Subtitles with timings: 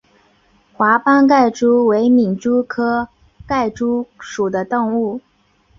[0.73, 3.07] 华斑盖蛛为皿蛛科
[3.45, 5.21] 盖蛛属的动物。